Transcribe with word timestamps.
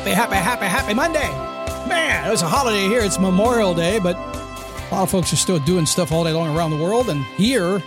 Happy, 0.00 0.12
happy, 0.12 0.36
happy, 0.36 0.64
happy 0.64 0.94
Monday. 0.94 1.28
Man, 1.86 2.26
it 2.26 2.30
was 2.30 2.40
a 2.40 2.48
holiday 2.48 2.88
here. 2.88 3.02
It's 3.02 3.18
Memorial 3.18 3.74
Day, 3.74 3.98
but 3.98 4.16
a 4.16 4.88
lot 4.90 5.02
of 5.02 5.10
folks 5.10 5.30
are 5.30 5.36
still 5.36 5.58
doing 5.58 5.84
stuff 5.84 6.10
all 6.10 6.24
day 6.24 6.32
long 6.32 6.56
around 6.56 6.70
the 6.70 6.82
world. 6.82 7.10
And 7.10 7.22
here, 7.36 7.82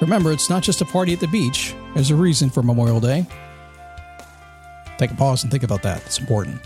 remember, 0.00 0.30
it's 0.30 0.48
not 0.48 0.62
just 0.62 0.82
a 0.82 0.84
party 0.84 1.12
at 1.12 1.18
the 1.18 1.26
beach. 1.26 1.74
There's 1.94 2.12
a 2.12 2.14
reason 2.14 2.48
for 2.48 2.62
Memorial 2.62 3.00
Day. 3.00 3.26
Take 4.98 5.10
a 5.10 5.14
pause 5.14 5.42
and 5.42 5.50
think 5.50 5.64
about 5.64 5.82
that. 5.82 6.00
It's 6.06 6.20
important. 6.20 6.60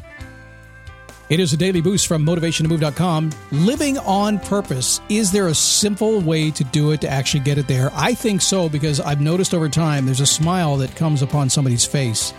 It 1.30 1.41
is 1.41 1.55
a 1.55 1.57
daily 1.57 1.80
boost 1.80 2.07
from 2.07 2.27
motivationtomove.com. 2.27 3.30
Living 3.52 3.97
on 4.01 4.38
purpose. 4.41 5.01
Is 5.09 5.32
there 5.32 5.49
a 5.49 5.54
simple 5.54 6.21
way 6.21 6.51
to 6.51 6.65
do 6.65 6.91
it 6.91 7.01
to 7.01 7.09
actually 7.09 7.41
get 7.41 7.57
it 7.57 7.66
there? 7.66 7.91
I 7.95 8.13
think 8.13 8.43
so 8.43 8.69
because 8.69 9.01
I've 9.01 9.23
noticed 9.23 9.54
over 9.54 9.71
time 9.71 10.04
there's 10.04 10.21
a 10.21 10.27
smile 10.27 10.77
that 10.77 10.95
comes 10.97 11.23
upon 11.23 11.49
somebody's 11.49 11.87
face 11.87 12.35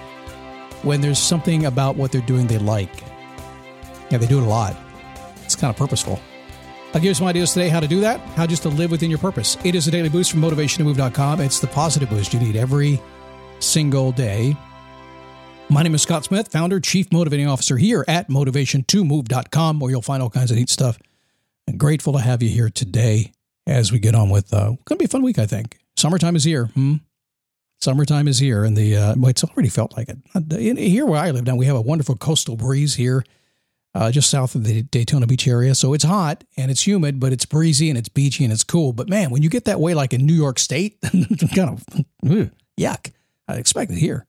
when 0.87 1.01
there's 1.01 1.19
something 1.19 1.65
about 1.65 1.95
what 1.95 2.11
they're 2.11 2.21
doing 2.21 2.47
they 2.47 2.57
like. 2.57 3.03
Yeah, 4.09 4.17
they 4.17 4.25
do 4.25 4.39
it 4.39 4.43
a 4.43 4.47
lot. 4.47 4.75
It's 5.43 5.55
kind 5.55 5.69
of 5.69 5.77
purposeful. 5.77 6.19
I'll 6.93 7.01
give 7.01 7.09
you 7.09 7.13
some 7.13 7.27
ideas 7.27 7.53
today 7.53 7.67
how 7.67 7.81
to 7.81 7.87
do 7.87 7.99
that, 7.99 8.19
how 8.35 8.47
just 8.47 8.63
to 8.63 8.69
live 8.69 8.89
within 8.89 9.09
your 9.09 9.19
purpose. 9.19 9.57
It 9.63 9.75
is 9.75 9.87
a 9.87 9.91
daily 9.91 10.09
boost 10.09 10.31
from 10.31 10.41
motivationtomove.com. 10.41 11.41
It's 11.41 11.59
the 11.59 11.67
positive 11.67 12.09
boost 12.09 12.33
you 12.33 12.39
need 12.39 12.55
every 12.55 12.99
single 13.59 14.11
day. 14.13 14.55
My 15.69 15.83
name 15.83 15.93
is 15.93 16.01
Scott 16.01 16.23
Smith, 16.23 16.47
founder, 16.47 16.79
chief 16.79 17.11
motivating 17.11 17.47
officer 17.47 17.75
here 17.75 18.05
at 18.07 18.29
motivation2move.com, 18.29 19.79
where 19.81 19.91
you'll 19.91 20.01
find 20.01 20.23
all 20.23 20.29
kinds 20.29 20.49
of 20.49 20.57
neat 20.57 20.69
stuff. 20.69 20.97
And 21.67 21.77
grateful 21.77 22.13
to 22.13 22.19
have 22.19 22.41
you 22.41 22.47
here 22.49 22.69
today 22.69 23.33
as 23.65 23.91
we 23.91 23.99
get 23.99 24.15
on 24.15 24.29
with 24.29 24.53
uh, 24.53 24.67
going 24.85 24.85
to 24.85 24.95
be 24.95 25.05
a 25.05 25.09
fun 25.09 25.23
week, 25.23 25.37
I 25.37 25.45
think. 25.45 25.77
Summertime 25.97 26.37
is 26.37 26.45
here. 26.45 26.67
Hmm? 26.67 26.95
Summertime 27.79 28.27
is 28.27 28.39
here, 28.39 28.63
and 28.63 28.75
the 28.75 28.97
uh, 28.97 29.15
well, 29.17 29.29
it's 29.29 29.43
already 29.43 29.69
felt 29.69 29.95
like 29.95 30.09
it. 30.09 30.17
In, 30.53 30.77
here 30.77 31.05
where 31.05 31.19
I 31.19 31.31
live 31.31 31.45
now, 31.45 31.55
we 31.55 31.67
have 31.67 31.75
a 31.75 31.81
wonderful 31.81 32.15
coastal 32.15 32.55
breeze 32.55 32.95
here, 32.95 33.23
uh, 33.93 34.11
just 34.11 34.29
south 34.29 34.55
of 34.55 34.63
the 34.63 34.81
Daytona 34.81 35.27
Beach 35.27 35.47
area. 35.47 35.75
So 35.75 35.93
it's 35.93 36.03
hot 36.03 36.43
and 36.57 36.71
it's 36.71 36.87
humid, 36.87 37.19
but 37.19 37.31
it's 37.31 37.45
breezy 37.45 37.89
and 37.89 37.97
it's 37.97 38.09
beachy 38.09 38.43
and 38.43 38.51
it's 38.51 38.63
cool. 38.63 38.93
But 38.93 39.09
man, 39.09 39.29
when 39.29 39.43
you 39.43 39.49
get 39.49 39.65
that 39.65 39.79
way, 39.79 39.93
like 39.93 40.13
in 40.13 40.25
New 40.25 40.33
York 40.33 40.57
State, 40.57 40.99
kind 41.55 41.69
of 41.69 41.85
yuck. 42.79 43.11
I 43.47 43.55
expect 43.55 43.91
it 43.91 43.97
here. 43.97 44.25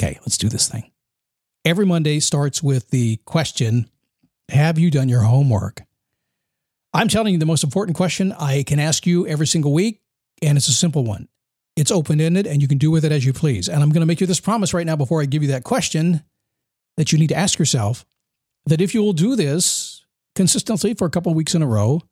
Okay, 0.00 0.18
let's 0.22 0.38
do 0.38 0.48
this 0.48 0.68
thing. 0.68 0.90
Every 1.64 1.86
Monday 1.86 2.20
starts 2.20 2.62
with 2.62 2.90
the 2.90 3.16
question 3.26 3.88
Have 4.48 4.78
you 4.78 4.90
done 4.90 5.08
your 5.08 5.22
homework? 5.22 5.82
I'm 6.92 7.08
telling 7.08 7.32
you 7.32 7.38
the 7.38 7.46
most 7.46 7.62
important 7.62 7.96
question 7.96 8.32
I 8.32 8.64
can 8.64 8.80
ask 8.80 9.06
you 9.06 9.26
every 9.26 9.46
single 9.46 9.72
week, 9.72 10.00
and 10.42 10.58
it's 10.58 10.68
a 10.68 10.72
simple 10.72 11.04
one. 11.04 11.28
It's 11.80 11.90
open 11.90 12.20
ended 12.20 12.46
and 12.46 12.60
you 12.60 12.68
can 12.68 12.76
do 12.76 12.90
with 12.90 13.06
it 13.06 13.10
as 13.10 13.24
you 13.24 13.32
please. 13.32 13.66
And 13.66 13.82
I'm 13.82 13.88
going 13.88 14.02
to 14.02 14.06
make 14.06 14.20
you 14.20 14.26
this 14.26 14.38
promise 14.38 14.74
right 14.74 14.84
now 14.84 14.96
before 14.96 15.22
I 15.22 15.24
give 15.24 15.40
you 15.40 15.48
that 15.48 15.64
question 15.64 16.22
that 16.98 17.10
you 17.10 17.18
need 17.18 17.28
to 17.28 17.34
ask 17.34 17.58
yourself 17.58 18.04
that 18.66 18.82
if 18.82 18.92
you 18.92 19.00
will 19.00 19.14
do 19.14 19.34
this 19.34 20.04
consistently 20.34 20.92
for 20.92 21.06
a 21.06 21.10
couple 21.10 21.32
of 21.32 21.36
weeks 21.36 21.54
in 21.54 21.62
a 21.62 21.66
row, 21.66 22.02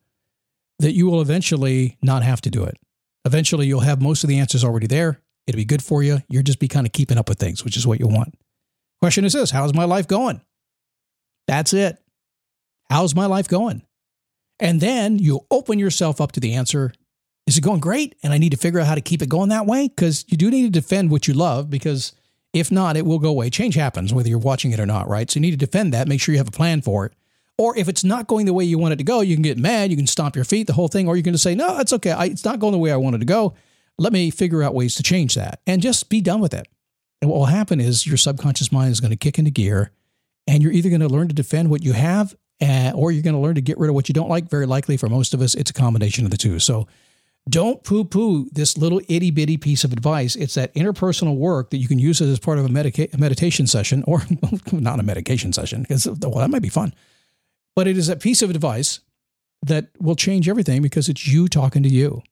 that 0.79 0.93
you 0.93 1.07
will 1.07 1.21
eventually 1.21 1.99
not 2.01 2.23
have 2.23 2.41
to 2.41 2.51
do 2.51 2.65
it. 2.65 2.79
Eventually, 3.27 3.67
you'll 3.67 3.81
have 3.81 4.01
most 4.01 4.25
of 4.25 4.29
the 4.29 4.39
answers 4.39 4.65
already 4.65 4.87
there. 4.87 5.21
It'll 5.47 5.59
be 5.59 5.67
good 5.67 5.85
for 5.85 6.03
you. 6.03 6.23
You'll 6.31 6.45
just 6.45 6.61
be 6.61 6.69
kind 6.69 6.87
of 6.87 6.95
keeping 6.95 7.19
up 7.19 7.29
with 7.29 7.39
things, 7.39 7.63
which 7.63 7.77
is 7.77 7.87
what 7.87 8.01
you 8.01 8.07
want. 8.07 8.39
Question 9.03 9.27
is 9.27 9.35
this 9.35 9.51
How's 9.51 9.75
my 9.75 9.85
life 9.85 10.09
going? 10.09 10.41
That's 11.47 11.75
it. 11.75 11.99
How's 12.89 13.15
my 13.15 13.27
life 13.27 13.49
going? 13.49 13.83
And 14.61 14.81
then 14.81 15.19
you 15.19 15.41
open 15.51 15.79
yourself 15.79 16.23
up 16.23 16.33
to 16.33 16.41
the 16.41 16.55
answer 16.55 16.95
is 17.49 17.57
it 17.57 17.63
going 17.63 17.81
great? 17.81 18.15
And 18.23 18.35
I 18.35 18.39
need 18.39 18.53
to 18.53 18.59
figure 18.59 18.79
out 18.79 18.87
how 18.87 18.95
to 18.95 19.01
keep 19.01 19.23
it 19.23 19.31
going 19.31 19.49
that 19.49 19.65
way 19.65 19.89
because 19.89 20.27
you 20.29 20.37
do 20.37 20.51
need 20.51 20.65
to 20.65 20.81
defend 20.81 21.11
what 21.11 21.27
you 21.27 21.33
love 21.33 21.71
because 21.71 22.13
if 22.53 22.71
not, 22.71 22.95
it 22.95 23.07
will 23.07 23.19
go 23.19 23.31
away. 23.31 23.49
Change 23.49 23.75
happens 23.75 24.13
whether 24.13 24.29
you're 24.29 24.39
watching 24.39 24.71
it 24.71 24.79
or 24.79 24.85
not, 24.85 25.09
right? 25.09 25.31
So 25.31 25.39
you 25.39 25.41
need 25.41 25.53
to 25.53 25.57
defend 25.57 25.95
that, 25.95 26.09
make 26.09 26.21
sure 26.21 26.35
you 26.35 26.39
have 26.39 26.49
a 26.49 26.53
plan 26.53 26.83
for 26.83 27.07
it. 27.07 27.15
Or 27.57 27.75
if 27.77 27.89
it's 27.89 28.05
not 28.05 28.27
going 28.27 28.45
the 28.45 28.53
way 28.53 28.65
you 28.65 28.79
want 28.79 28.93
it 28.93 28.97
to 28.97 29.05
go, 29.05 29.23
you 29.23 29.35
can 29.35 29.43
get 29.43 29.57
mad, 29.57 29.91
you 29.91 29.97
can 29.97 30.07
stomp 30.07 30.37
your 30.37 30.45
feet, 30.45 30.67
the 30.67 30.75
whole 30.75 30.89
thing, 30.89 31.09
or 31.09 31.17
you 31.17 31.23
can 31.23 31.33
just 31.33 31.43
say, 31.43 31.55
no, 31.55 31.79
it's 31.79 31.93
okay. 31.95 32.11
I, 32.11 32.27
it's 32.27 32.45
not 32.45 32.59
going 32.59 32.73
the 32.73 32.79
way 32.79 32.93
I 32.93 32.97
wanted 32.97 33.21
to 33.21 33.27
go. 33.27 33.55
Let 33.97 34.13
me 34.13 34.31
figure 34.31 34.63
out 34.63 34.75
ways 34.75 34.95
to 34.97 35.03
change 35.03 35.35
that 35.35 35.61
and 35.67 35.81
just 35.81 36.11
be 36.11 36.21
done 36.21 36.41
with 36.41 36.53
it. 36.53 36.69
And 37.23 37.31
what 37.31 37.39
will 37.39 37.47
happen 37.47 37.81
is 37.81 38.07
your 38.07 38.19
subconscious 38.19 38.71
mind 38.71 38.93
is 38.93 39.01
going 39.01 39.11
to 39.11 39.17
kick 39.17 39.39
into 39.39 39.51
gear 39.51 39.91
and 40.47 40.63
you're 40.63 40.73
either 40.73 40.91
going 40.91 41.01
to 41.01 41.09
learn 41.09 41.29
to 41.29 41.35
defend 41.35 41.71
what 41.71 41.83
you 41.83 41.95
have 41.95 42.37
uh, 42.61 42.93
or 42.95 43.11
you're 43.11 43.23
going 43.23 43.35
to 43.35 43.41
learn 43.41 43.55
to 43.55 43.63
get 43.63 43.79
rid 43.79 43.89
of 43.89 43.95
what 43.95 44.09
you 44.09 44.13
don't 44.13 44.29
like. 44.29 44.51
Very 44.51 44.67
likely 44.67 44.99
for 44.99 45.09
most 45.09 45.33
of 45.33 45.41
us, 45.41 45.55
it's 45.55 45.71
a 45.71 45.75
combination 45.75 46.27
of 46.27 46.31
the 46.31 46.37
two. 46.37 46.59
So 46.59 46.87
don't 47.49 47.83
poo 47.85 48.05
poo 48.05 48.49
this 48.53 48.77
little 48.77 49.01
itty 49.09 49.31
bitty 49.31 49.57
piece 49.57 49.85
of 49.85 49.93
advice. 49.93 50.37
It's 50.37 50.55
that 50.55 50.75
interpersonal 50.75 51.37
work 51.37 51.71
that 51.71 51.79
you 51.79 51.89
can 51.89 51.99
use 51.99 52.21
as 52.21 52.39
part 52.39 52.59
of 52.59 52.65
a, 52.65 52.69
medica- 52.69 53.09
a 53.13 53.19
meditation 53.19 53.67
session 53.67 54.05
or 54.07 54.23
not 54.73 55.01
a 55.01 55.03
medication 55.03 55.53
session 55.53 55.83
because 55.83 56.07
well, 56.07 56.39
that 56.39 56.51
might 56.51 56.63
be 56.63 56.69
fun. 56.69 56.95
But 57.77 57.87
it 57.87 57.97
is 57.97 58.09
a 58.09 58.17
piece 58.17 58.43
of 58.43 58.51
advice 58.51 59.01
that 59.63 59.89
will 60.01 60.17
change 60.17 60.49
everything 60.49 60.83
because 60.83 61.09
it's 61.09 61.27
you 61.27 61.49
talking 61.49 61.83
to 61.83 61.89
you. 61.89 62.23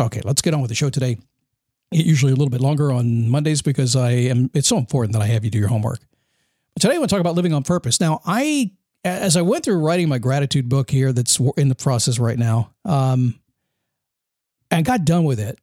Okay, 0.00 0.20
let's 0.24 0.42
get 0.42 0.54
on 0.54 0.60
with 0.60 0.68
the 0.68 0.74
show 0.74 0.90
today. 0.90 1.18
Usually 1.90 2.32
a 2.32 2.36
little 2.36 2.50
bit 2.50 2.60
longer 2.60 2.92
on 2.92 3.28
Mondays 3.28 3.62
because 3.62 3.96
I 3.96 4.10
am. 4.10 4.50
It's 4.54 4.68
so 4.68 4.76
important 4.76 5.12
that 5.12 5.22
I 5.22 5.26
have 5.26 5.44
you 5.44 5.50
do 5.50 5.58
your 5.58 5.68
homework. 5.68 6.00
But 6.74 6.82
today 6.82 6.96
I 6.96 6.98
want 6.98 7.08
to 7.08 7.14
talk 7.14 7.20
about 7.20 7.36
living 7.36 7.52
on 7.52 7.62
purpose. 7.62 8.00
Now, 8.00 8.20
I 8.26 8.72
as 9.04 9.36
I 9.36 9.42
went 9.42 9.64
through 9.64 9.78
writing 9.78 10.08
my 10.08 10.18
gratitude 10.18 10.68
book 10.68 10.90
here, 10.90 11.12
that's 11.12 11.38
in 11.56 11.68
the 11.68 11.74
process 11.74 12.18
right 12.18 12.38
now. 12.38 12.72
Um, 12.84 13.38
and 14.76 14.84
got 14.84 15.06
done 15.06 15.24
with 15.24 15.40
it 15.40 15.58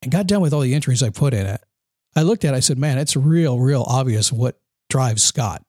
and 0.00 0.10
got 0.10 0.26
done 0.26 0.40
with 0.40 0.54
all 0.54 0.60
the 0.60 0.74
entries 0.74 1.02
I 1.02 1.10
put 1.10 1.34
in 1.34 1.46
it, 1.46 1.62
I 2.16 2.22
looked 2.22 2.44
at 2.46 2.54
it, 2.54 2.56
I 2.56 2.60
said, 2.60 2.78
man, 2.78 2.96
it's 2.96 3.14
real, 3.14 3.58
real 3.58 3.84
obvious 3.86 4.32
what 4.32 4.58
drives 4.88 5.22
Scott. 5.22 5.62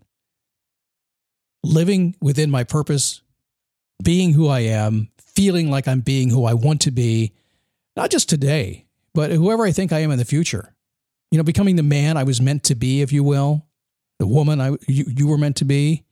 Living 1.61 2.15
within 2.21 2.49
my 2.49 2.63
purpose, 2.63 3.21
being 4.01 4.31
who 4.31 4.47
I 4.47 4.61
am, 4.61 5.09
feeling 5.19 5.69
like 5.69 5.89
I'm 5.89 5.99
being 5.99 6.29
who 6.29 6.45
I 6.45 6.53
want 6.53 6.79
to 6.81 6.91
be, 6.91 7.33
not 7.97 8.11
just 8.11 8.29
today, 8.29 8.85
but 9.13 9.31
whoever 9.31 9.65
I 9.65 9.71
think 9.71 9.91
I 9.91 9.99
am 9.99 10.11
in 10.11 10.17
the 10.17 10.23
future. 10.23 10.73
You 11.31 11.37
know, 11.37 11.43
becoming 11.43 11.75
the 11.75 11.83
man 11.83 12.15
I 12.15 12.23
was 12.23 12.39
meant 12.39 12.63
to 12.65 12.75
be, 12.75 13.01
if 13.01 13.11
you 13.11 13.23
will, 13.23 13.65
the 14.19 14.27
woman 14.27 14.61
I 14.61 14.69
you, 14.87 15.05
you 15.15 15.27
were 15.27 15.37
meant 15.37 15.57
to 15.57 15.65
be, 15.65 16.05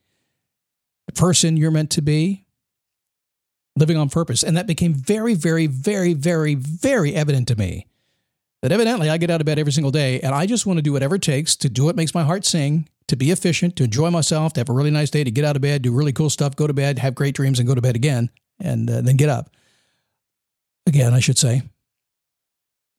the 1.07 1.13
person 1.13 1.55
you're 1.55 1.71
meant 1.71 1.91
to 1.91 2.01
be 2.01 2.45
living 3.77 3.97
on 3.97 4.09
purpose. 4.09 4.43
And 4.43 4.57
that 4.57 4.67
became 4.67 4.93
very, 4.93 5.33
very, 5.33 5.67
very, 5.67 6.13
very, 6.13 6.55
very 6.55 7.15
evident 7.15 7.47
to 7.49 7.55
me 7.55 7.87
that 8.61 8.71
evidently 8.71 9.09
I 9.09 9.17
get 9.17 9.29
out 9.29 9.41
of 9.41 9.45
bed 9.45 9.59
every 9.59 9.71
single 9.71 9.91
day 9.91 10.19
and 10.19 10.33
I 10.33 10.45
just 10.45 10.65
want 10.65 10.77
to 10.77 10.81
do 10.81 10.91
whatever 10.91 11.15
it 11.15 11.21
takes 11.21 11.55
to 11.57 11.69
do 11.69 11.85
what 11.85 11.95
makes 11.95 12.15
my 12.15 12.23
heart 12.23 12.45
sing, 12.45 12.89
to 13.07 13.15
be 13.15 13.31
efficient, 13.31 13.75
to 13.77 13.83
enjoy 13.83 14.09
myself, 14.09 14.53
to 14.53 14.59
have 14.59 14.69
a 14.69 14.73
really 14.73 14.91
nice 14.91 15.09
day, 15.09 15.23
to 15.23 15.31
get 15.31 15.45
out 15.45 15.55
of 15.55 15.61
bed, 15.61 15.81
do 15.81 15.91
really 15.91 16.13
cool 16.13 16.29
stuff, 16.29 16.55
go 16.55 16.67
to 16.67 16.73
bed, 16.73 16.99
have 16.99 17.15
great 17.15 17.35
dreams, 17.35 17.59
and 17.59 17.67
go 17.67 17.75
to 17.75 17.81
bed 17.81 17.95
again, 17.95 18.29
and 18.59 18.89
uh, 18.89 19.01
then 19.01 19.15
get 19.15 19.29
up. 19.29 19.49
Again, 20.85 21.13
I 21.13 21.19
should 21.19 21.37
say. 21.37 21.61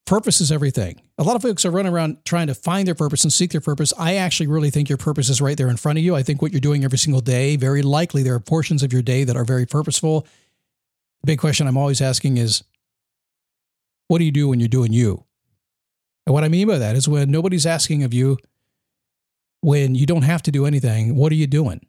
Purpose 0.06 0.40
is 0.40 0.50
everything. 0.50 1.02
A 1.18 1.22
lot 1.22 1.36
of 1.36 1.42
folks 1.42 1.66
are 1.66 1.70
running 1.70 1.92
around 1.92 2.24
trying 2.24 2.46
to 2.46 2.54
find 2.54 2.88
their 2.88 2.94
purpose 2.94 3.24
and 3.24 3.32
seek 3.32 3.50
their 3.50 3.60
purpose. 3.60 3.92
I 3.98 4.14
actually 4.14 4.46
really 4.46 4.70
think 4.70 4.88
your 4.88 4.96
purpose 4.96 5.28
is 5.28 5.42
right 5.42 5.56
there 5.56 5.68
in 5.68 5.76
front 5.76 5.98
of 5.98 6.04
you. 6.04 6.14
I 6.14 6.22
think 6.22 6.40
what 6.40 6.52
you're 6.52 6.62
doing 6.62 6.82
every 6.82 6.96
single 6.96 7.20
day, 7.20 7.56
very 7.56 7.82
likely 7.82 8.22
there 8.22 8.34
are 8.34 8.40
portions 8.40 8.82
of 8.82 8.90
your 8.90 9.02
day 9.02 9.24
that 9.24 9.36
are 9.36 9.44
very 9.44 9.66
purposeful 9.66 10.26
the 11.22 11.26
big 11.26 11.38
question 11.38 11.66
I'm 11.66 11.76
always 11.76 12.00
asking 12.00 12.36
is 12.36 12.64
what 14.08 14.18
do 14.18 14.24
you 14.24 14.32
do 14.32 14.48
when 14.48 14.60
you're 14.60 14.68
doing 14.68 14.92
you? 14.92 15.24
And 16.26 16.34
what 16.34 16.44
I 16.44 16.48
mean 16.48 16.68
by 16.68 16.78
that 16.78 16.96
is 16.96 17.08
when 17.08 17.30
nobody's 17.30 17.66
asking 17.66 18.02
of 18.02 18.12
you, 18.12 18.36
when 19.60 19.94
you 19.94 20.06
don't 20.06 20.22
have 20.22 20.42
to 20.42 20.50
do 20.50 20.66
anything, 20.66 21.14
what 21.14 21.32
are 21.32 21.36
you 21.36 21.46
doing? 21.46 21.80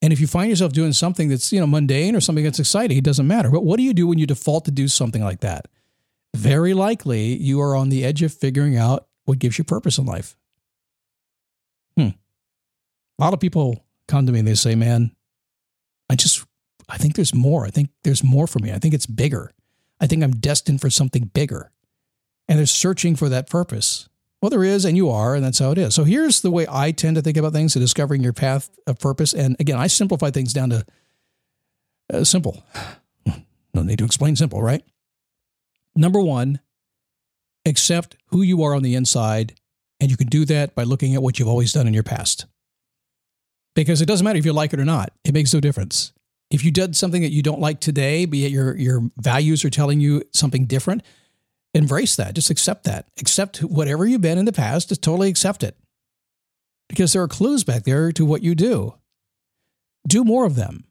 And 0.00 0.12
if 0.12 0.20
you 0.20 0.26
find 0.26 0.48
yourself 0.48 0.72
doing 0.72 0.92
something 0.92 1.28
that's, 1.28 1.52
you 1.52 1.60
know, 1.60 1.66
mundane 1.66 2.14
or 2.14 2.20
something 2.20 2.44
that's 2.44 2.60
exciting, 2.60 2.96
it 2.96 3.04
doesn't 3.04 3.26
matter. 3.26 3.50
But 3.50 3.64
what 3.64 3.78
do 3.78 3.82
you 3.82 3.92
do 3.92 4.06
when 4.06 4.18
you 4.18 4.26
default 4.26 4.64
to 4.66 4.70
do 4.70 4.88
something 4.88 5.22
like 5.22 5.40
that? 5.40 5.66
Very 6.36 6.74
likely 6.74 7.36
you 7.36 7.60
are 7.60 7.74
on 7.74 7.88
the 7.88 8.04
edge 8.04 8.22
of 8.22 8.32
figuring 8.32 8.76
out 8.76 9.06
what 9.24 9.38
gives 9.38 9.58
you 9.58 9.64
purpose 9.64 9.98
in 9.98 10.06
life. 10.06 10.36
Hmm. 11.96 12.10
A 13.18 13.24
lot 13.24 13.34
of 13.34 13.40
people 13.40 13.84
come 14.06 14.24
to 14.26 14.32
me 14.32 14.38
and 14.38 14.48
they 14.48 14.54
say, 14.54 14.74
man, 14.74 15.10
I 16.08 16.14
just, 16.14 16.46
I 16.88 16.96
think 16.96 17.14
there's 17.14 17.34
more. 17.34 17.66
I 17.66 17.70
think 17.70 17.90
there's 18.02 18.24
more 18.24 18.46
for 18.46 18.58
me. 18.58 18.72
I 18.72 18.78
think 18.78 18.94
it's 18.94 19.06
bigger. 19.06 19.52
I 20.00 20.06
think 20.06 20.22
I'm 20.22 20.32
destined 20.32 20.80
for 20.80 20.90
something 20.90 21.24
bigger. 21.34 21.70
And 22.48 22.58
they're 22.58 22.66
searching 22.66 23.14
for 23.14 23.28
that 23.28 23.50
purpose. 23.50 24.08
Well, 24.40 24.50
there 24.50 24.64
is, 24.64 24.84
and 24.84 24.96
you 24.96 25.10
are, 25.10 25.34
and 25.34 25.44
that's 25.44 25.58
how 25.58 25.72
it 25.72 25.78
is. 25.78 25.94
So 25.94 26.04
here's 26.04 26.40
the 26.40 26.50
way 26.50 26.66
I 26.70 26.92
tend 26.92 27.16
to 27.16 27.22
think 27.22 27.36
about 27.36 27.52
things 27.52 27.72
to 27.72 27.80
discovering 27.80 28.22
your 28.22 28.32
path 28.32 28.70
of 28.86 28.98
purpose. 28.98 29.34
And 29.34 29.56
again, 29.58 29.78
I 29.78 29.88
simplify 29.88 30.30
things 30.30 30.52
down 30.52 30.70
to 30.70 30.86
uh, 32.12 32.24
simple. 32.24 32.64
No 33.74 33.82
need 33.82 33.98
to 33.98 34.06
explain 34.06 34.34
simple, 34.34 34.62
right? 34.62 34.82
Number 35.94 36.20
one, 36.20 36.58
accept 37.66 38.16
who 38.28 38.40
you 38.40 38.62
are 38.62 38.74
on 38.74 38.82
the 38.82 38.94
inside. 38.94 39.54
And 40.00 40.10
you 40.10 40.16
can 40.16 40.28
do 40.28 40.46
that 40.46 40.74
by 40.74 40.84
looking 40.84 41.14
at 41.14 41.22
what 41.22 41.38
you've 41.38 41.48
always 41.48 41.74
done 41.74 41.86
in 41.86 41.94
your 41.94 42.02
past. 42.02 42.46
Because 43.74 44.00
it 44.00 44.06
doesn't 44.06 44.24
matter 44.24 44.38
if 44.38 44.46
you 44.46 44.54
like 44.54 44.72
it 44.72 44.80
or 44.80 44.86
not, 44.86 45.12
it 45.22 45.34
makes 45.34 45.52
no 45.52 45.60
difference. 45.60 46.12
If 46.50 46.64
you 46.64 46.70
did 46.70 46.96
something 46.96 47.22
that 47.22 47.32
you 47.32 47.42
don't 47.42 47.60
like 47.60 47.80
today, 47.80 48.24
be 48.24 48.46
it 48.46 48.52
your, 48.52 48.76
your 48.76 49.10
values 49.18 49.64
are 49.64 49.70
telling 49.70 50.00
you 50.00 50.22
something 50.32 50.66
different, 50.66 51.02
embrace 51.74 52.16
that. 52.16 52.34
Just 52.34 52.50
accept 52.50 52.84
that. 52.84 53.06
Accept 53.20 53.58
whatever 53.58 54.06
you've 54.06 54.22
been 54.22 54.38
in 54.38 54.46
the 54.46 54.52
past, 54.52 54.88
just 54.88 55.02
totally 55.02 55.28
accept 55.28 55.62
it. 55.62 55.76
Because 56.88 57.12
there 57.12 57.22
are 57.22 57.28
clues 57.28 57.64
back 57.64 57.84
there 57.84 58.12
to 58.12 58.24
what 58.24 58.42
you 58.42 58.54
do. 58.54 58.94
Do 60.06 60.24
more 60.24 60.46
of 60.46 60.56
them 60.56 60.88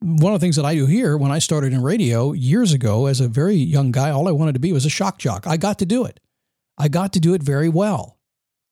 one 0.00 0.32
of 0.32 0.40
the 0.40 0.44
things 0.44 0.56
that 0.56 0.64
I 0.64 0.74
do 0.74 0.86
here 0.86 1.16
when 1.16 1.32
I 1.32 1.38
started 1.38 1.72
in 1.72 1.82
radio 1.82 2.32
years 2.32 2.72
ago 2.72 3.06
as 3.06 3.20
a 3.20 3.28
very 3.28 3.56
young 3.56 3.90
guy, 3.90 4.10
all 4.10 4.28
I 4.28 4.32
wanted 4.32 4.52
to 4.52 4.60
be 4.60 4.72
was 4.72 4.86
a 4.86 4.90
shock 4.90 5.18
jock. 5.18 5.46
I 5.46 5.56
got 5.56 5.78
to 5.80 5.86
do 5.86 6.04
it. 6.04 6.20
I 6.76 6.88
got 6.88 7.12
to 7.14 7.20
do 7.20 7.34
it 7.34 7.42
very 7.42 7.68
well. 7.68 8.16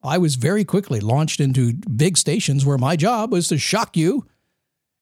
I 0.03 0.19
was 0.19 0.37
very 0.37 0.65
quickly 0.65 1.01
launched 1.01 1.41
into 1.41 1.73
big 1.73 2.17
stations 2.17 2.65
where 2.65 2.79
my 2.79 2.95
job 2.95 3.33
was 3.33 3.49
to 3.49 3.59
shock 3.59 3.97
you 3.97 4.27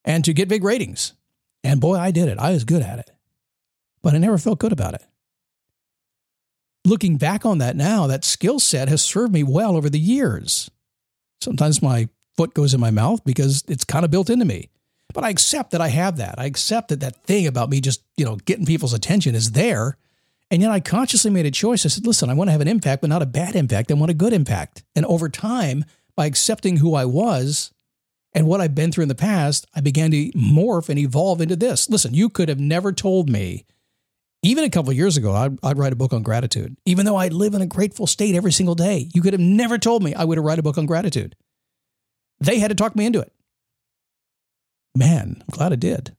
and 0.05 0.25
to 0.25 0.33
get 0.33 0.49
big 0.49 0.65
ratings. 0.65 1.15
And 1.62 1.81
boy, 1.81 1.97
I 1.97 2.11
did 2.11 2.29
it. 2.29 2.39
I 2.39 2.51
was 2.51 2.65
good 2.65 2.83
at 2.83 2.99
it. 2.99 3.11
But 4.03 4.15
I 4.15 4.19
never 4.19 4.39
felt 4.39 4.59
good 4.59 4.73
about 4.73 4.95
it. 4.95 5.05
Looking 6.85 7.17
back 7.17 7.47
on 7.47 7.59
that 7.59 7.77
now, 7.77 8.06
that 8.06 8.25
skill 8.25 8.61
set 8.61 8.89
has 8.89 9.01
served 9.01 9.33
me 9.33 9.43
well 9.43 9.77
over 9.77 9.89
the 9.89 9.99
years. 9.99 10.71
Sometimes 11.41 11.81
my 11.81 12.09
foot 12.37 12.53
goes 12.53 12.75
in 12.75 12.81
my 12.81 12.91
mouth 12.91 13.25
because 13.25 13.65
it's 13.69 13.85
kind 13.85 14.05
of 14.05 14.11
built 14.11 14.29
into 14.29 14.45
me. 14.45 14.69
But 15.15 15.25
I 15.25 15.31
accept 15.31 15.71
that 15.71 15.81
I 15.81 15.89
have 15.89 16.17
that. 16.19 16.35
I 16.39 16.45
accept 16.45 16.89
that 16.89 17.00
that 17.00 17.25
thing 17.25 17.47
about 17.47 17.71
me 17.71 17.81
just, 17.81 18.03
you 18.17 18.25
know, 18.25 18.37
getting 18.37 18.67
people's 18.67 18.93
attention 18.93 19.35
is 19.35 19.53
there. 19.53 19.97
And 20.50 20.61
yet 20.61 20.71
I 20.71 20.81
consciously 20.81 21.31
made 21.31 21.47
a 21.47 21.50
choice. 21.50 21.87
I 21.87 21.89
said, 21.89 22.07
listen, 22.07 22.29
I 22.29 22.35
want 22.35 22.49
to 22.49 22.53
have 22.53 22.61
an 22.61 22.69
impact, 22.69 23.00
but 23.00 23.11
not 23.11 23.23
a 23.23 23.27
bad 23.27 23.57
impact. 23.57 23.91
I 23.91 23.95
want 23.95 24.11
a 24.11 24.15
good 24.15 24.33
impact. 24.33 24.83
And 24.95 25.07
over 25.07 25.29
time, 25.29 25.85
by 26.17 26.27
accepting 26.27 26.77
who 26.77 26.95
I 26.95 27.05
was 27.05 27.73
and 28.35 28.47
what 28.49 28.61
I've 28.61 28.75
been 28.75 28.91
through 28.91 29.03
in 29.03 29.09
the 29.09 29.15
past, 29.15 29.67
I 29.75 29.81
began 29.81 30.11
to 30.11 30.31
morph 30.33 30.89
and 30.89 30.99
evolve 30.99 31.41
into 31.41 31.55
this. 31.55 31.89
Listen, 31.89 32.15
you 32.15 32.29
could 32.29 32.49
have 32.49 32.59
never 32.59 32.93
told 32.93 33.31
me, 33.31 33.65
even 34.43 34.65
a 34.65 34.71
couple 34.71 34.93
years 34.93 35.17
ago, 35.17 35.33
I'd, 35.33 35.59
I'd, 35.63 35.79
write 35.79 35.93
a 35.93 35.97
book 35.97 36.13
on 36.13 36.23
gratitude. 36.23 36.77
Even 36.85 37.07
though 37.07 37.17
I 37.17 37.29
live 37.29 37.55
in 37.55 37.63
a 37.63 37.67
grateful 37.67 38.07
state 38.07 38.35
every 38.35 38.53
single 38.53 38.75
day, 38.75 39.09
you 39.15 39.23
could 39.23 39.33
have 39.33 39.41
never 39.41 39.79
told 39.79 40.03
me 40.03 40.15
I 40.15 40.25
would 40.25 40.37
have 40.37 40.45
write 40.45 40.59
a 40.59 40.63
book 40.63 40.77
on 40.77 40.85
gratitude. 40.85 41.37
They 42.41 42.59
had 42.59 42.69
to 42.69 42.75
talk 42.75 42.97
me 42.97 43.07
into 43.07 43.21
it. 43.21 43.33
Man, 44.97 45.37
I'm 45.41 45.47
glad 45.51 45.73
I 45.73 45.77
did. 45.77 46.15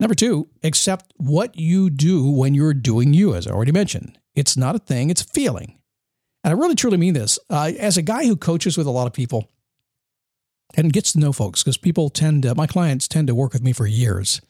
Number 0.00 0.14
two, 0.16 0.48
accept 0.64 1.12
what 1.16 1.56
you 1.56 1.88
do 1.88 2.28
when 2.28 2.54
you're 2.54 2.74
doing 2.74 3.14
you, 3.14 3.34
as 3.34 3.46
I 3.46 3.52
already 3.52 3.70
mentioned. 3.70 4.18
It's 4.34 4.56
not 4.56 4.74
a 4.74 4.80
thing, 4.80 5.10
it's 5.10 5.22
a 5.22 5.26
feeling. 5.26 5.78
And 6.42 6.52
I 6.52 6.56
really 6.60 6.74
truly 6.74 6.96
mean 6.96 7.14
this. 7.14 7.38
Uh, 7.48 7.70
as 7.78 7.96
a 7.96 8.02
guy 8.02 8.26
who 8.26 8.34
coaches 8.34 8.76
with 8.76 8.88
a 8.88 8.90
lot 8.90 9.06
of 9.06 9.12
people 9.12 9.48
and 10.74 10.92
gets 10.92 11.12
to 11.12 11.18
know 11.18 11.32
folks, 11.32 11.62
because 11.62 11.76
people 11.76 12.08
tend 12.08 12.44
to, 12.44 12.54
my 12.54 12.66
clients 12.66 13.08
tend 13.08 13.26
to 13.28 13.34
work 13.34 13.52
with 13.52 13.62
me 13.62 13.72
for 13.72 13.86
years, 13.86 14.40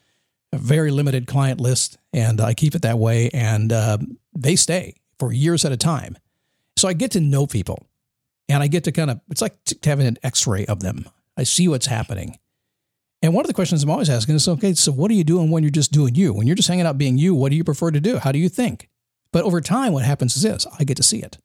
a 0.52 0.58
very 0.58 0.90
limited 0.90 1.26
client 1.26 1.60
list, 1.60 1.98
and 2.12 2.40
I 2.40 2.54
keep 2.54 2.74
it 2.74 2.82
that 2.82 2.98
way. 2.98 3.30
And 3.30 3.72
uh, 3.72 3.98
they 4.34 4.56
stay 4.56 4.96
for 5.18 5.32
years 5.32 5.64
at 5.64 5.72
a 5.72 5.76
time. 5.76 6.16
So 6.76 6.88
I 6.88 6.92
get 6.92 7.10
to 7.12 7.20
know 7.20 7.46
people 7.46 7.86
and 8.48 8.62
I 8.62 8.66
get 8.66 8.84
to 8.84 8.92
kind 8.92 9.10
of, 9.10 9.20
it's 9.30 9.42
like 9.42 9.56
having 9.84 10.06
an 10.06 10.18
x 10.22 10.46
ray 10.46 10.66
of 10.66 10.80
them. 10.80 11.08
I 11.36 11.44
see 11.44 11.68
what's 11.68 11.86
happening. 11.86 12.38
And 13.22 13.34
one 13.34 13.44
of 13.44 13.46
the 13.46 13.54
questions 13.54 13.82
I'm 13.82 13.90
always 13.90 14.10
asking 14.10 14.34
is 14.34 14.48
okay, 14.48 14.74
so 14.74 14.90
what 14.90 15.10
are 15.10 15.14
you 15.14 15.24
doing 15.24 15.50
when 15.50 15.62
you're 15.62 15.70
just 15.70 15.92
doing 15.92 16.14
you? 16.14 16.32
When 16.32 16.46
you're 16.46 16.56
just 16.56 16.68
hanging 16.68 16.86
out 16.86 16.98
being 16.98 17.18
you, 17.18 17.34
what 17.34 17.50
do 17.50 17.56
you 17.56 17.64
prefer 17.64 17.90
to 17.90 18.00
do? 18.00 18.18
How 18.18 18.32
do 18.32 18.38
you 18.38 18.48
think? 18.48 18.88
But 19.32 19.44
over 19.44 19.60
time, 19.60 19.92
what 19.92 20.04
happens 20.04 20.36
is 20.36 20.42
this 20.42 20.66
I 20.78 20.84
get 20.84 20.96
to 20.96 21.02
see 21.02 21.20
it. 21.20 21.38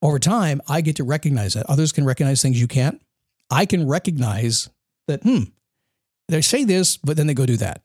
Over 0.00 0.18
time, 0.18 0.60
I 0.68 0.80
get 0.80 0.96
to 0.96 1.04
recognize 1.04 1.54
that. 1.54 1.66
Others 1.68 1.92
can 1.92 2.04
recognize 2.04 2.42
things 2.42 2.60
you 2.60 2.66
can't. 2.66 3.00
I 3.50 3.66
can 3.66 3.86
recognize 3.86 4.68
that, 5.08 5.22
hmm, 5.22 5.44
they 6.28 6.40
say 6.40 6.64
this, 6.64 6.96
but 6.96 7.16
then 7.16 7.26
they 7.26 7.34
go 7.34 7.46
do 7.46 7.56
that. 7.58 7.84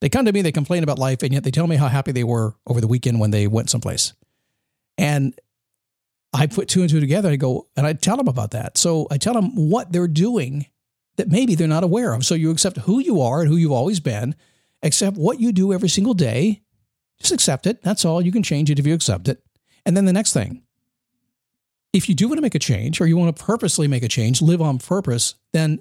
They 0.00 0.08
come 0.08 0.24
to 0.24 0.32
me, 0.32 0.42
they 0.42 0.52
complain 0.52 0.82
about 0.82 0.98
life, 0.98 1.22
and 1.22 1.32
yet 1.32 1.44
they 1.44 1.50
tell 1.50 1.66
me 1.66 1.76
how 1.76 1.88
happy 1.88 2.12
they 2.12 2.24
were 2.24 2.54
over 2.66 2.80
the 2.80 2.88
weekend 2.88 3.20
when 3.20 3.30
they 3.30 3.46
went 3.46 3.70
someplace. 3.70 4.12
And 4.98 5.38
I 6.32 6.46
put 6.46 6.68
two 6.68 6.80
and 6.80 6.90
two 6.90 7.00
together. 7.00 7.30
I 7.30 7.36
go 7.36 7.68
and 7.76 7.86
I 7.86 7.92
tell 7.92 8.16
them 8.16 8.28
about 8.28 8.52
that. 8.52 8.78
So 8.78 9.06
I 9.10 9.18
tell 9.18 9.34
them 9.34 9.70
what 9.70 9.92
they're 9.92 10.08
doing 10.08 10.66
that 11.16 11.28
maybe 11.28 11.54
they're 11.54 11.68
not 11.68 11.84
aware 11.84 12.14
of. 12.14 12.24
So 12.24 12.34
you 12.34 12.50
accept 12.50 12.78
who 12.78 12.98
you 12.98 13.20
are 13.20 13.42
and 13.42 13.48
who 13.48 13.56
you've 13.56 13.72
always 13.72 14.00
been, 14.00 14.34
accept 14.82 15.16
what 15.16 15.40
you 15.40 15.52
do 15.52 15.72
every 15.72 15.88
single 15.88 16.14
day. 16.14 16.62
Just 17.20 17.32
accept 17.32 17.66
it. 17.66 17.82
That's 17.82 18.04
all. 18.04 18.22
You 18.22 18.32
can 18.32 18.42
change 18.42 18.70
it 18.70 18.78
if 18.78 18.86
you 18.86 18.94
accept 18.94 19.28
it. 19.28 19.42
And 19.84 19.96
then 19.96 20.06
the 20.06 20.12
next 20.12 20.32
thing 20.32 20.61
if 21.92 22.08
you 22.08 22.14
do 22.14 22.28
want 22.28 22.38
to 22.38 22.42
make 22.42 22.54
a 22.54 22.58
change 22.58 23.00
or 23.00 23.06
you 23.06 23.16
want 23.16 23.36
to 23.36 23.44
purposely 23.44 23.88
make 23.88 24.02
a 24.02 24.08
change, 24.08 24.40
live 24.40 24.62
on 24.62 24.78
purpose, 24.78 25.34
then 25.52 25.80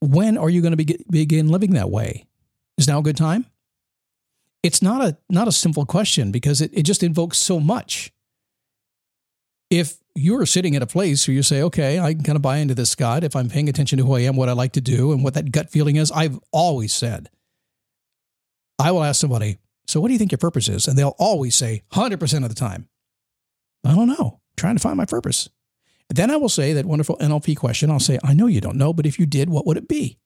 when 0.00 0.36
are 0.36 0.50
you 0.50 0.60
going 0.60 0.76
to 0.76 0.84
be, 0.84 1.04
begin 1.10 1.48
living 1.48 1.72
that 1.72 1.90
way? 1.90 2.26
Is 2.78 2.88
now 2.88 2.98
a 2.98 3.02
good 3.02 3.16
time? 3.16 3.46
It's 4.62 4.82
not 4.82 5.02
a 5.02 5.16
not 5.28 5.48
a 5.48 5.52
simple 5.52 5.86
question 5.86 6.32
because 6.32 6.60
it, 6.60 6.70
it 6.74 6.82
just 6.82 7.02
invokes 7.02 7.38
so 7.38 7.60
much 7.60 8.12
if 9.70 9.98
you're 10.14 10.44
sitting 10.44 10.74
at 10.74 10.82
a 10.82 10.86
place 10.86 11.26
where 11.26 11.34
you 11.34 11.42
say, 11.42 11.62
okay, 11.62 12.00
I 12.00 12.12
can 12.12 12.24
kind 12.24 12.36
of 12.36 12.42
buy 12.42 12.58
into 12.58 12.74
this, 12.74 12.90
Scott, 12.90 13.22
if 13.22 13.36
I'm 13.36 13.48
paying 13.48 13.68
attention 13.68 13.98
to 13.98 14.04
who 14.04 14.14
I 14.14 14.20
am, 14.20 14.36
what 14.36 14.48
I 14.48 14.52
like 14.52 14.72
to 14.72 14.80
do, 14.80 15.12
and 15.12 15.22
what 15.22 15.34
that 15.34 15.52
gut 15.52 15.70
feeling 15.70 15.96
is, 15.96 16.10
I've 16.10 16.38
always 16.52 16.92
said, 16.92 17.30
I 18.78 18.90
will 18.90 19.04
ask 19.04 19.20
somebody, 19.20 19.58
so 19.86 20.00
what 20.00 20.08
do 20.08 20.12
you 20.12 20.18
think 20.18 20.32
your 20.32 20.38
purpose 20.38 20.68
is? 20.68 20.88
And 20.88 20.98
they'll 20.98 21.14
always 21.18 21.54
say, 21.54 21.82
100% 21.92 22.42
of 22.42 22.48
the 22.48 22.54
time, 22.54 22.88
I 23.84 23.94
don't 23.94 24.08
know, 24.08 24.39
trying 24.60 24.76
to 24.76 24.82
find 24.82 24.96
my 24.96 25.04
purpose. 25.04 25.48
Then 26.08 26.30
I 26.30 26.36
will 26.36 26.48
say 26.48 26.72
that 26.72 26.86
wonderful 26.86 27.16
NLP 27.18 27.56
question. 27.56 27.90
I'll 27.90 28.00
say, 28.00 28.18
I 28.22 28.34
know 28.34 28.46
you 28.46 28.60
don't 28.60 28.76
know, 28.76 28.92
but 28.92 29.06
if 29.06 29.18
you 29.18 29.26
did, 29.26 29.48
what 29.48 29.66
would 29.66 29.76
it 29.76 29.88
be? 29.88 30.18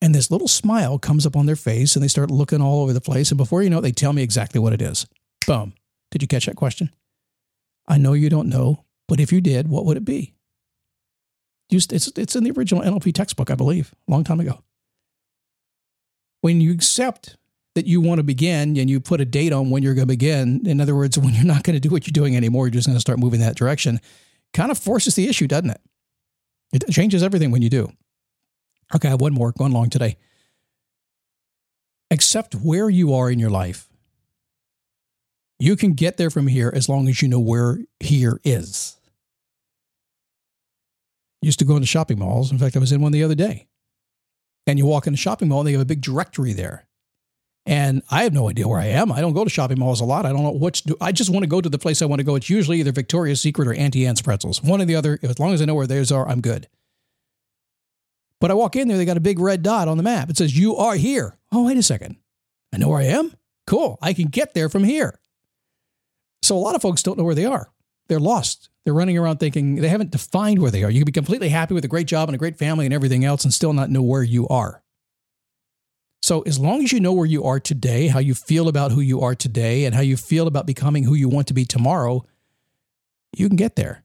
And 0.00 0.14
this 0.14 0.30
little 0.30 0.48
smile 0.48 0.98
comes 0.98 1.26
up 1.26 1.36
on 1.36 1.46
their 1.46 1.56
face 1.56 1.96
and 1.96 2.02
they 2.02 2.08
start 2.08 2.30
looking 2.30 2.62
all 2.62 2.82
over 2.82 2.92
the 2.92 3.00
place. 3.00 3.30
And 3.30 3.38
before 3.38 3.62
you 3.62 3.70
know 3.70 3.78
it, 3.78 3.82
they 3.82 3.92
tell 3.92 4.12
me 4.12 4.22
exactly 4.22 4.60
what 4.60 4.72
it 4.72 4.80
is. 4.80 5.06
Boom. 5.46 5.74
Did 6.10 6.22
you 6.22 6.28
catch 6.28 6.46
that 6.46 6.56
question? 6.56 6.90
I 7.86 7.98
know 7.98 8.12
you 8.12 8.30
don't 8.30 8.48
know, 8.48 8.84
but 9.06 9.20
if 9.20 9.32
you 9.32 9.40
did, 9.40 9.68
what 9.68 9.84
would 9.84 9.96
it 9.96 10.04
be? 10.04 10.34
It's, 11.70 12.34
in 12.36 12.44
the 12.44 12.52
original 12.52 12.82
NLP 12.82 13.12
textbook, 13.12 13.50
I 13.50 13.54
believe, 13.54 13.92
a 14.06 14.10
long 14.10 14.24
time 14.24 14.40
ago. 14.40 14.62
When 16.40 16.60
you 16.60 16.72
accept 16.72 17.36
that 17.74 17.86
you 17.86 18.00
want 18.00 18.18
to 18.18 18.24
begin 18.24 18.76
and 18.76 18.90
you 18.90 19.00
put 19.00 19.20
a 19.20 19.24
date 19.24 19.52
on 19.52 19.70
when 19.70 19.82
you're 19.82 19.94
going 19.94 20.06
to 20.06 20.12
begin, 20.12 20.66
in 20.66 20.80
other 20.80 20.94
words, 20.94 21.18
when 21.18 21.34
you're 21.34 21.44
not 21.44 21.62
going 21.62 21.74
to 21.74 21.80
do 21.80 21.90
what 21.90 22.06
you're 22.06 22.12
doing 22.12 22.36
anymore, 22.36 22.66
you're 22.66 22.72
just 22.72 22.86
going 22.86 22.96
to 22.96 23.00
start 23.00 23.18
moving 23.18 23.40
that 23.40 23.56
direction, 23.56 24.00
kind 24.52 24.70
of 24.70 24.78
forces 24.78 25.14
the 25.14 25.28
issue, 25.28 25.46
doesn't 25.46 25.70
it? 25.70 25.80
It 26.72 26.92
changes 26.92 27.22
everything 27.22 27.50
when 27.50 27.62
you 27.62 27.70
do. 27.70 27.90
Okay, 28.94 29.08
I 29.08 29.10
have 29.12 29.20
one 29.20 29.34
more 29.34 29.52
going 29.52 29.72
along 29.72 29.90
today. 29.90 30.16
Accept 32.10 32.54
where 32.54 32.88
you 32.88 33.14
are 33.14 33.30
in 33.30 33.38
your 33.38 33.50
life 33.50 33.88
you 35.58 35.76
can 35.76 35.92
get 35.92 36.16
there 36.16 36.30
from 36.30 36.46
here 36.46 36.72
as 36.74 36.88
long 36.88 37.08
as 37.08 37.20
you 37.20 37.28
know 37.28 37.40
where 37.40 37.78
here 38.00 38.40
is. 38.44 38.96
Used 41.42 41.58
to 41.58 41.64
go 41.64 41.74
into 41.74 41.86
shopping 41.86 42.18
malls. 42.18 42.52
In 42.52 42.58
fact, 42.58 42.76
I 42.76 42.78
was 42.78 42.92
in 42.92 43.00
one 43.00 43.12
the 43.12 43.24
other 43.24 43.34
day. 43.34 43.66
And 44.66 44.78
you 44.78 44.86
walk 44.86 45.06
in 45.06 45.14
a 45.14 45.16
shopping 45.16 45.48
mall 45.48 45.60
and 45.60 45.68
they 45.68 45.72
have 45.72 45.80
a 45.80 45.86
big 45.86 46.00
directory 46.00 46.52
there. 46.52 46.86
And 47.68 48.02
I 48.10 48.22
have 48.22 48.32
no 48.32 48.48
idea 48.48 48.66
where 48.66 48.80
I 48.80 48.86
am. 48.86 49.12
I 49.12 49.20
don't 49.20 49.34
go 49.34 49.44
to 49.44 49.50
shopping 49.50 49.78
malls 49.78 50.00
a 50.00 50.06
lot. 50.06 50.24
I 50.24 50.30
don't 50.30 50.42
know 50.42 50.52
what 50.52 50.80
do. 50.86 50.96
I 51.02 51.12
just 51.12 51.28
want 51.28 51.42
to 51.42 51.46
go 51.46 51.60
to 51.60 51.68
the 51.68 51.78
place 51.78 52.00
I 52.00 52.06
want 52.06 52.18
to 52.18 52.24
go. 52.24 52.34
It's 52.34 52.48
usually 52.48 52.80
either 52.80 52.92
Victoria's 52.92 53.42
Secret 53.42 53.68
or 53.68 53.74
Auntie 53.74 54.06
Anne's 54.06 54.22
Pretzels. 54.22 54.62
One 54.62 54.80
or 54.80 54.86
the 54.86 54.94
other. 54.94 55.18
As 55.22 55.38
long 55.38 55.52
as 55.52 55.60
I 55.60 55.66
know 55.66 55.74
where 55.74 55.86
theirs 55.86 56.10
are, 56.10 56.26
I'm 56.26 56.40
good. 56.40 56.66
But 58.40 58.50
I 58.50 58.54
walk 58.54 58.74
in 58.74 58.88
there, 58.88 58.96
they 58.96 59.04
got 59.04 59.18
a 59.18 59.20
big 59.20 59.38
red 59.38 59.62
dot 59.62 59.86
on 59.86 59.98
the 59.98 60.02
map. 60.02 60.30
It 60.30 60.38
says, 60.38 60.56
You 60.56 60.76
are 60.76 60.94
here. 60.94 61.36
Oh, 61.52 61.66
wait 61.66 61.76
a 61.76 61.82
second. 61.82 62.16
I 62.72 62.78
know 62.78 62.88
where 62.88 63.00
I 63.00 63.04
am? 63.04 63.34
Cool. 63.66 63.98
I 64.00 64.14
can 64.14 64.28
get 64.28 64.54
there 64.54 64.70
from 64.70 64.84
here. 64.84 65.20
So 66.40 66.56
a 66.56 66.58
lot 66.58 66.74
of 66.74 66.80
folks 66.80 67.02
don't 67.02 67.18
know 67.18 67.24
where 67.24 67.34
they 67.34 67.44
are. 67.44 67.70
They're 68.08 68.18
lost. 68.18 68.70
They're 68.86 68.94
running 68.94 69.18
around 69.18 69.40
thinking 69.40 69.74
they 69.74 69.90
haven't 69.90 70.12
defined 70.12 70.62
where 70.62 70.70
they 70.70 70.84
are. 70.84 70.90
You 70.90 71.00
can 71.00 71.06
be 71.06 71.12
completely 71.12 71.50
happy 71.50 71.74
with 71.74 71.84
a 71.84 71.88
great 71.88 72.06
job 72.06 72.30
and 72.30 72.34
a 72.34 72.38
great 72.38 72.56
family 72.56 72.86
and 72.86 72.94
everything 72.94 73.26
else 73.26 73.44
and 73.44 73.52
still 73.52 73.74
not 73.74 73.90
know 73.90 74.00
where 74.00 74.22
you 74.22 74.48
are. 74.48 74.82
So, 76.28 76.42
as 76.42 76.58
long 76.58 76.84
as 76.84 76.92
you 76.92 77.00
know 77.00 77.14
where 77.14 77.24
you 77.24 77.44
are 77.44 77.58
today, 77.58 78.08
how 78.08 78.18
you 78.18 78.34
feel 78.34 78.68
about 78.68 78.92
who 78.92 79.00
you 79.00 79.22
are 79.22 79.34
today, 79.34 79.86
and 79.86 79.94
how 79.94 80.02
you 80.02 80.14
feel 80.14 80.46
about 80.46 80.66
becoming 80.66 81.04
who 81.04 81.14
you 81.14 81.26
want 81.26 81.46
to 81.46 81.54
be 81.54 81.64
tomorrow, 81.64 82.22
you 83.34 83.48
can 83.48 83.56
get 83.56 83.76
there. 83.76 84.04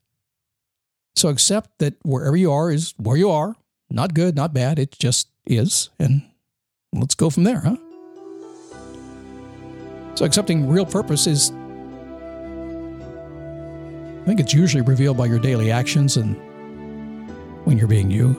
So 1.17 1.27
accept 1.27 1.79
that 1.79 1.95
wherever 2.03 2.37
you 2.37 2.49
are 2.49 2.71
is 2.71 2.93
where 2.95 3.17
you 3.17 3.29
are. 3.29 3.57
Not 3.89 4.13
good, 4.13 4.37
not 4.37 4.53
bad. 4.53 4.79
It 4.79 4.91
just 4.97 5.27
is. 5.45 5.89
And 5.99 6.21
let's 6.93 7.13
go 7.13 7.29
from 7.29 7.43
there, 7.43 7.59
huh? 7.59 7.75
So 10.15 10.23
accepting 10.23 10.69
real 10.69 10.85
purpose 10.85 11.27
is, 11.27 11.51
I 14.21 14.25
think 14.25 14.39
it's 14.39 14.53
usually 14.53 14.81
revealed 14.81 15.17
by 15.17 15.25
your 15.25 15.39
daily 15.39 15.71
actions 15.71 16.15
and 16.15 16.37
when 17.65 17.77
you're 17.77 17.89
being 17.89 18.09
you. 18.09 18.29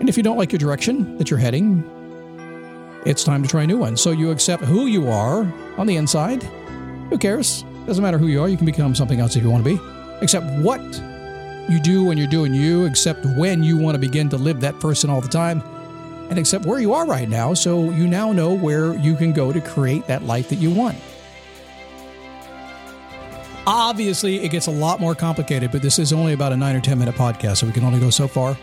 And 0.00 0.08
if 0.08 0.16
you 0.16 0.22
don't 0.22 0.38
like 0.38 0.52
your 0.52 0.58
direction 0.58 1.18
that 1.18 1.28
you're 1.28 1.38
heading, 1.38 1.84
it's 3.04 3.24
time 3.24 3.42
to 3.42 3.48
try 3.48 3.64
a 3.64 3.66
new 3.66 3.78
one. 3.78 3.96
So 3.96 4.10
you 4.10 4.30
accept 4.30 4.64
who 4.64 4.86
you 4.86 5.08
are 5.08 5.50
on 5.76 5.86
the 5.86 5.96
inside. 5.96 6.42
Who 7.10 7.18
cares? 7.18 7.64
Doesn't 7.86 8.02
matter 8.02 8.18
who 8.18 8.28
you 8.28 8.40
are, 8.40 8.48
you 8.48 8.56
can 8.56 8.66
become 8.66 8.94
something 8.94 9.20
else 9.20 9.36
if 9.36 9.42
you 9.42 9.50
want 9.50 9.64
to 9.64 9.76
be. 9.76 9.80
Except 10.22 10.46
what 10.62 10.80
you 11.68 11.80
do 11.80 12.04
when 12.04 12.16
you're 12.16 12.26
doing 12.26 12.54
you, 12.54 12.84
except 12.84 13.24
when 13.36 13.62
you 13.62 13.76
want 13.76 13.94
to 13.94 13.98
begin 13.98 14.28
to 14.30 14.36
live 14.36 14.60
that 14.60 14.78
person 14.80 15.10
all 15.10 15.20
the 15.20 15.28
time, 15.28 15.62
and 16.30 16.38
except 16.38 16.64
where 16.64 16.80
you 16.80 16.94
are 16.94 17.06
right 17.06 17.28
now 17.28 17.52
so 17.52 17.90
you 17.90 18.06
now 18.06 18.32
know 18.32 18.54
where 18.54 18.94
you 18.96 19.16
can 19.16 19.32
go 19.32 19.52
to 19.52 19.60
create 19.60 20.06
that 20.06 20.22
life 20.22 20.48
that 20.48 20.56
you 20.56 20.70
want. 20.70 20.96
Obviously, 23.66 24.44
it 24.44 24.50
gets 24.50 24.66
a 24.66 24.70
lot 24.70 25.00
more 25.00 25.14
complicated, 25.14 25.72
but 25.72 25.80
this 25.80 25.98
is 25.98 26.12
only 26.12 26.34
about 26.34 26.52
a 26.52 26.56
nine 26.56 26.76
or 26.76 26.80
10 26.80 26.98
minute 26.98 27.14
podcast, 27.14 27.58
so 27.58 27.66
we 27.66 27.72
can 27.72 27.84
only 27.84 28.00
go 28.00 28.10
so 28.10 28.28
far. 28.28 28.56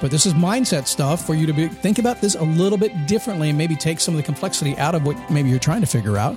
But 0.00 0.10
this 0.10 0.24
is 0.24 0.32
mindset 0.32 0.86
stuff 0.86 1.26
for 1.26 1.34
you 1.34 1.46
to 1.46 1.52
be, 1.52 1.68
think 1.68 1.98
about 1.98 2.20
this 2.20 2.34
a 2.34 2.42
little 2.42 2.78
bit 2.78 3.06
differently 3.06 3.50
and 3.50 3.58
maybe 3.58 3.76
take 3.76 4.00
some 4.00 4.14
of 4.14 4.16
the 4.16 4.22
complexity 4.22 4.76
out 4.78 4.94
of 4.94 5.04
what 5.04 5.30
maybe 5.30 5.50
you're 5.50 5.58
trying 5.58 5.82
to 5.82 5.86
figure 5.86 6.16
out. 6.16 6.36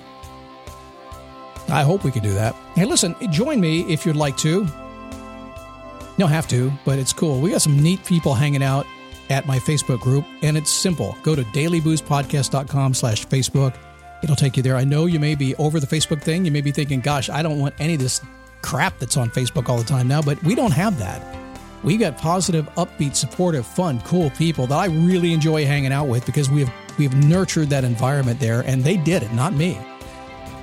I 1.70 1.84
hope 1.84 2.04
we 2.04 2.12
can 2.12 2.24
do 2.24 2.34
that. 2.34 2.56
Hey, 2.76 2.86
listen, 2.86 3.16
join 3.32 3.60
me 3.60 3.82
if 3.92 4.06
you'd 4.06 4.18
like 4.18 4.36
to. 4.38 4.50
You 4.60 6.20
don't 6.20 6.30
have 6.30 6.48
to, 6.50 6.72
but 6.86 7.00
it's 7.00 7.14
cool. 7.14 7.40
We 7.40 7.52
got 7.52 7.62
some 7.62 7.82
neat 7.82 8.06
people 8.06 8.34
hanging 8.34 8.62
out 8.62 8.86
at 9.30 9.48
my 9.48 9.60
Facebook 9.60 10.00
group, 10.00 10.26
and 10.42 10.58
it's 10.58 10.72
simple. 10.72 11.18
Go 11.24 11.36
to 11.36 11.44
dailyboostpodcast.com 11.44 12.94
slash 12.94 13.26
Facebook. 13.26 13.76
It'll 14.22 14.36
take 14.36 14.58
you 14.58 14.64
there. 14.64 14.76
I 14.76 14.84
know 14.84 15.06
you 15.06 15.20
may 15.20 15.36
be 15.36 15.56
over 15.56 15.80
the 15.80 15.88
Facebook 15.88 16.22
thing. 16.22 16.46
You 16.46 16.52
may 16.52 16.62
be 16.62 16.72
thinking, 16.72 17.00
gosh, 17.00 17.30
I 17.30 17.42
don't 17.42 17.60
want 17.60 17.76
any 17.80 17.96
of 17.96 18.00
this 18.00 18.22
crap 18.62 19.00
that's 19.00 19.18
on 19.18 19.30
Facebook 19.30 19.70
all 19.70 19.78
the 19.78 19.84
time 19.84 20.08
now, 20.08 20.22
but 20.22 20.42
we 20.44 20.54
don't 20.54 20.72
have 20.72 21.00
that. 21.00 21.43
We 21.84 21.98
got 21.98 22.18
positive, 22.18 22.70
upbeat, 22.76 23.16
supportive, 23.16 23.66
fun, 23.66 24.00
cool 24.02 24.30
people 24.32 24.68
that 24.68 24.78
I 24.78 24.86
really 24.86 25.34
enjoy 25.34 25.66
hanging 25.66 25.92
out 25.92 26.08
with 26.08 26.26
because 26.26 26.50
we 26.50 26.64
have 26.64 26.74
we've 26.98 27.14
nurtured 27.14 27.70
that 27.70 27.84
environment 27.84 28.40
there, 28.40 28.62
and 28.62 28.84
they 28.84 28.98
did 28.98 29.24
it, 29.24 29.34
not 29.34 29.54
me. 29.54 29.78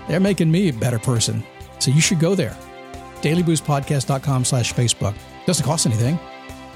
They're 0.08 0.20
making 0.20 0.50
me 0.50 0.68
a 0.68 0.72
better 0.72 0.98
person. 0.98 1.44
So 1.78 1.90
you 1.90 2.00
should 2.00 2.20
go 2.20 2.34
there. 2.34 2.56
DailyBoostPodcast.com 3.22 4.44
slash 4.44 4.72
Facebook. 4.74 5.14
Doesn't 5.46 5.64
cost 5.64 5.86
anything, 5.86 6.18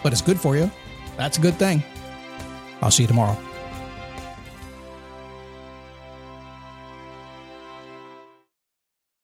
but 0.02 0.12
it's 0.12 0.22
good 0.22 0.38
for 0.40 0.56
you. 0.56 0.70
That's 1.16 1.38
a 1.38 1.40
good 1.40 1.54
thing. 1.54 1.82
I'll 2.82 2.90
see 2.90 3.04
you 3.04 3.08
tomorrow. 3.08 3.38